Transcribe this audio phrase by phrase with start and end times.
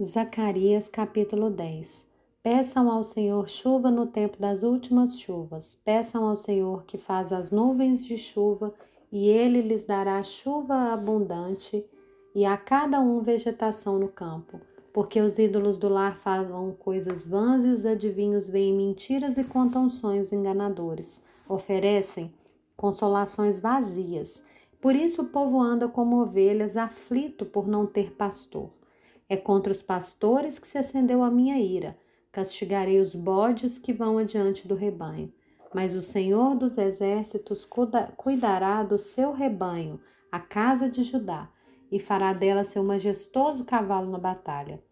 [0.00, 2.06] Zacarias capítulo 10
[2.40, 5.76] Peçam ao Senhor chuva no tempo das últimas chuvas.
[5.84, 8.72] Peçam ao Senhor que faz as nuvens de chuva,
[9.10, 11.84] e ele lhes dará chuva abundante,
[12.32, 14.60] e a cada um vegetação no campo.
[14.92, 19.88] Porque os ídolos do lar falam coisas vãs e os adivinhos veem mentiras e contam
[19.88, 21.20] sonhos enganadores.
[21.48, 22.32] Oferecem
[22.76, 24.44] consolações vazias.
[24.80, 28.70] Por isso o povo anda como ovelhas, aflito por não ter pastor.
[29.28, 31.98] É contra os pastores que se acendeu a minha ira.
[32.32, 35.32] Castigarei os bodes que vão adiante do rebanho.
[35.74, 37.68] Mas o Senhor dos exércitos
[38.16, 40.00] cuidará do seu rebanho,
[40.32, 41.50] a casa de Judá,
[41.92, 44.82] e fará dela seu majestoso cavalo na batalha.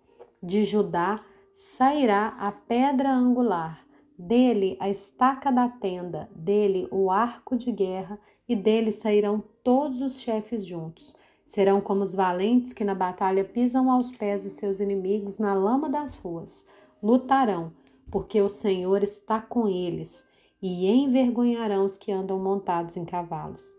[0.42, 3.86] De Judá sairá a pedra angular,
[4.18, 10.20] dele a estaca da tenda, dele o arco de guerra, e dele sairão todos os
[10.20, 11.16] chefes juntos.
[11.46, 15.88] Serão como os valentes que na batalha pisam aos pés os seus inimigos na lama
[15.88, 16.66] das ruas.
[17.00, 17.72] Lutarão,
[18.10, 20.26] porque o Senhor está com eles,
[20.60, 23.76] e envergonharão os que andam montados em cavalos.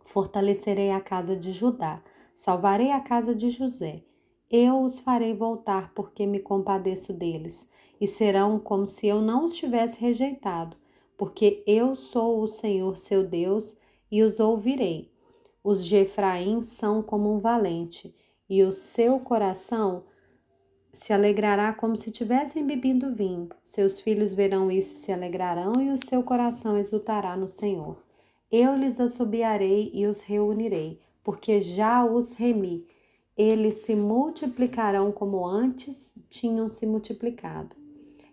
[0.00, 2.02] Fortalecerei a casa de Judá,
[2.34, 4.02] salvarei a casa de José.
[4.50, 7.68] Eu os farei voltar, porque me compadeço deles,
[8.00, 10.76] e serão como se eu não os tivesse rejeitado,
[11.16, 13.76] porque eu sou o Senhor seu Deus,
[14.10, 15.11] e os ouvirei
[15.64, 18.14] os de Efraim são como um valente,
[18.48, 20.04] e o seu coração
[20.92, 23.48] se alegrará como se tivessem bebido vinho.
[23.62, 28.02] Seus filhos verão isso e se alegrarão, e o seu coração exultará no Senhor.
[28.50, 32.86] Eu lhes assobiarei e os reunirei, porque já os remi.
[33.34, 37.74] Eles se multiplicarão como antes tinham se multiplicado.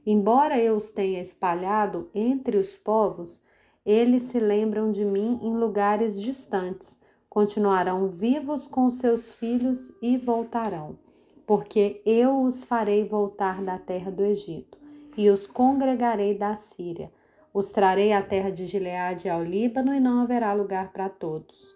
[0.05, 3.41] Embora eu os tenha espalhado entre os povos,
[3.85, 10.97] eles se lembram de mim em lugares distantes continuarão vivos com seus filhos e voltarão,
[11.45, 14.77] porque eu os farei voltar da terra do Egito
[15.15, 17.11] e os congregarei da Síria.
[17.53, 21.75] Os trarei à terra de Gileade e ao Líbano e não haverá lugar para todos.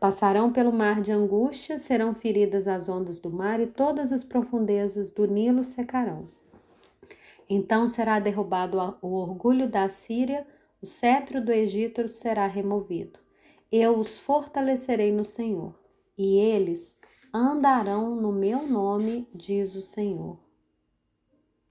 [0.00, 5.10] Passarão pelo mar de angústia, serão feridas as ondas do mar e todas as profundezas
[5.10, 6.28] do Nilo secarão.
[7.48, 10.46] Então será derrubado o orgulho da Síria,
[10.82, 13.23] o cetro do Egito será removido.
[13.76, 15.74] Eu os fortalecerei no Senhor,
[16.16, 16.96] e eles
[17.34, 20.38] andarão no meu nome, diz o Senhor.